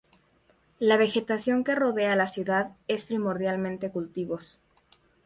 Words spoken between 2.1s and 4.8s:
a la ciudad es primordialmente cultivos.